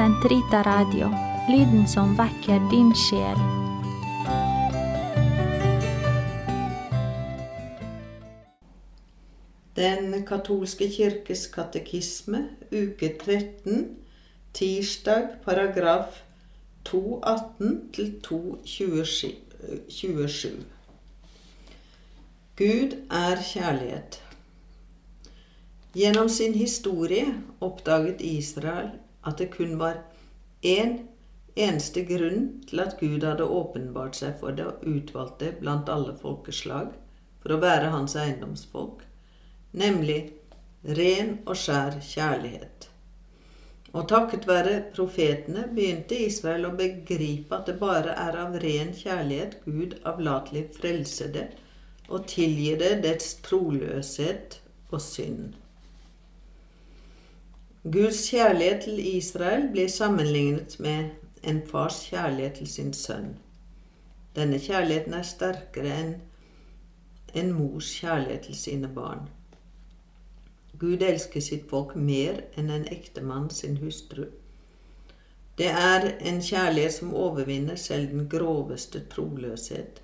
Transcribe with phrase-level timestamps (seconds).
[0.00, 1.10] Sentrita Radio,
[1.48, 3.36] lyden som vekker din sjel.
[9.76, 14.00] Den katolske kirkes katekisme, uke 13,
[14.56, 16.24] tirsdag, paragraf
[16.88, 20.64] 218 til 227.
[22.56, 24.22] Gud er kjærlighet.
[25.92, 30.02] Gjennom sin historie oppdaget Israel at det kun var
[30.62, 30.98] én
[31.56, 36.14] eneste grunn til at Gud hadde åpenbart seg for det og utvalgt det blant alle
[36.16, 36.92] folkeslag
[37.42, 39.02] for å være hans eiendomsfolk,
[39.72, 40.20] nemlig
[41.00, 42.90] ren og skjær kjærlighet.
[43.90, 49.56] Og takket være profetene begynte Israel å begripe at det bare er av ren kjærlighet
[49.64, 51.48] Gud avlatelig frelser det
[52.10, 54.60] og tilgir det dets troløshet
[54.90, 55.56] og synd.
[57.82, 61.04] Guds kjærlighet til Israel blir sammenlignet med
[61.42, 63.38] en fars kjærlighet til sin sønn.
[64.36, 66.10] Denne kjærligheten er sterkere enn
[67.40, 69.30] en mors kjærlighet til sine barn.
[70.82, 74.26] Gud elsker sitt folk mer enn en ektemann sin hustru.
[75.56, 80.02] Det er en kjærlighet som overvinner selv den groveste troløshet.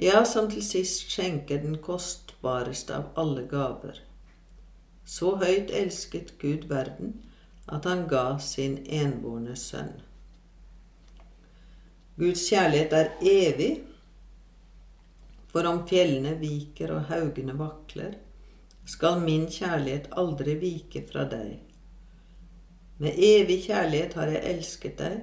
[0.00, 4.00] Ja, som til sist skjenker den kostbareste av alle gaver.
[5.04, 7.16] Så høyt elsket Gud verden
[7.72, 9.94] at han ga sin enbårne sønn.
[12.18, 13.72] Guds kjærlighet er evig,
[15.52, 18.16] for om fjellene viker og haugene vakler,
[18.88, 21.60] skal min kjærlighet aldri vike fra deg.
[23.02, 25.22] Med evig kjærlighet har jeg elsket deg,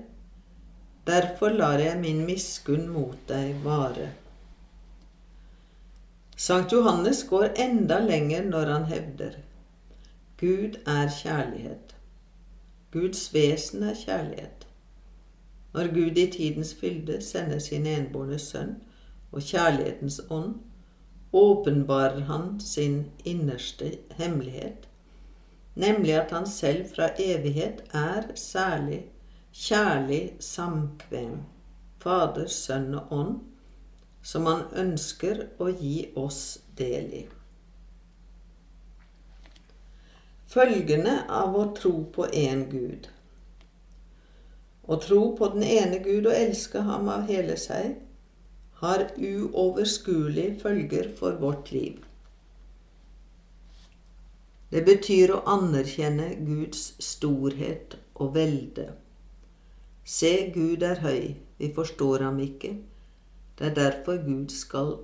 [1.08, 4.10] derfor lar jeg min miskunn mot deg vare.
[6.40, 9.38] Sankt Johannes går enda lenger når han hevder
[10.40, 11.96] Gud er kjærlighet.
[12.92, 14.68] Guds vesen er kjærlighet.
[15.74, 18.76] Når Gud i tidens fylde sender sin enbårne sønn
[19.32, 20.56] og kjærlighetens ånd,
[21.34, 24.88] åpenbarer han sin innerste hemmelighet,
[25.76, 29.06] nemlig at han selv fra evighet er særlig
[29.54, 31.38] kjærlig samkvem,
[32.00, 33.40] Fader, Sønn og Ånd,
[34.24, 37.26] som han ønsker å gi oss del i.
[40.50, 43.06] Følgene av å tro på én Gud.
[44.90, 48.00] Å tro på den ene Gud og elske ham av hele seg
[48.80, 52.00] har uoverskuelige følger for vårt liv.
[54.74, 58.88] Det betyr å anerkjenne Guds storhet og velde.
[60.02, 62.74] Se, Gud er høy, vi forstår ham ikke.
[63.60, 64.96] Det er derfor Gud skal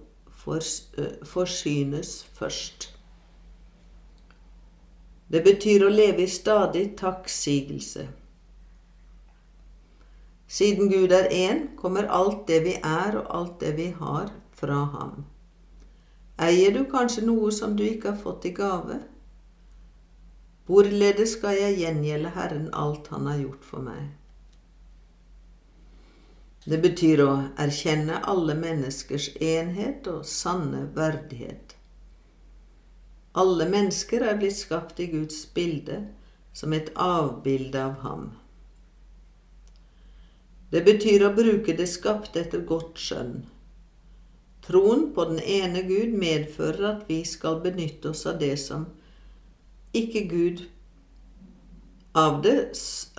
[0.41, 2.94] forsynes først.
[5.27, 8.07] Det betyr å leve i stadig takksigelse.
[10.47, 14.83] Siden Gud er én, kommer alt det vi er og alt det vi har, fra
[14.93, 15.25] ham.
[16.41, 18.99] Eier du kanskje noe som du ikke har fått i gave?
[20.65, 24.07] Hvorledes skal jeg gjengjelde Herren alt Han har gjort for meg?
[26.65, 27.31] Det betyr å
[27.61, 31.74] erkjenne alle menneskers enhet og sanne verdighet.
[33.35, 35.97] Alle mennesker er blitt skapt i Guds bilde,
[36.55, 38.29] som et avbilde av ham.
[40.71, 43.41] Det betyr å bruke det skapte etter godt skjønn.
[44.63, 48.87] Troen på den ene Gud medfører at vi skal benytte oss av det som
[49.95, 50.63] ikke Gud
[52.15, 52.55] av det,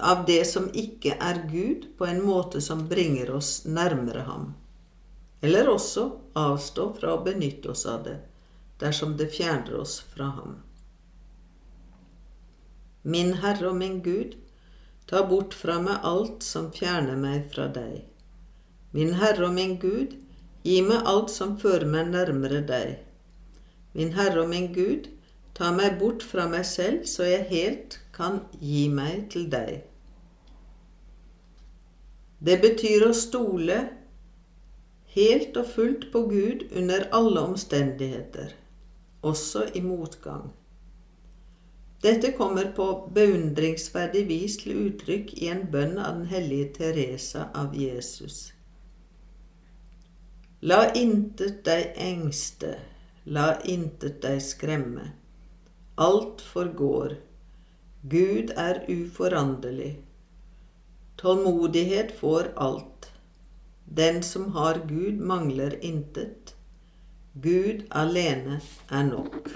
[0.00, 4.48] av det som ikke er Gud, på en måte som bringer oss nærmere ham,
[5.44, 6.06] eller også
[6.40, 8.16] avstå fra å benytte oss av det
[8.80, 10.56] dersom det fjerner oss fra ham.
[13.02, 14.34] Min Herre og min Gud,
[15.06, 18.00] ta bort fra meg alt som fjerner meg fra deg.
[18.96, 20.16] Min Herre og min Gud,
[20.66, 22.96] gi meg alt som fører meg nærmere deg.
[23.94, 25.06] Min Herre og min Gud,
[25.54, 29.86] ta meg bort fra meg selv, så jeg helt kan gi meg til deg.
[32.42, 33.78] Det betyr å stole
[35.14, 38.52] helt og fullt på Gud under alle omstendigheter
[39.30, 40.50] også i motgang.
[42.02, 47.74] Dette kommer på beundringsverdig vis til uttrykk i en bønn av den hellige Teresa av
[47.74, 48.52] Jesus.
[50.66, 52.74] La intet deg engste,
[53.24, 55.12] la intet deg skremme.
[55.96, 57.16] Alt forgår.
[58.02, 59.94] Gud er uforanderlig.
[61.16, 63.10] Tålmodighet får alt.
[63.84, 66.55] Den som har Gud, mangler intet.
[67.42, 68.60] Gud alene
[68.90, 69.48] er nok.